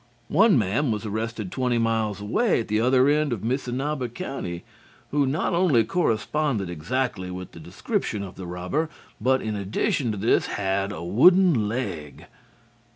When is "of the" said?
8.23-8.47